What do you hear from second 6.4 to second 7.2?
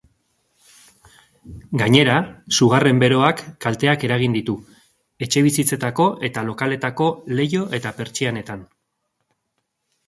lokaletako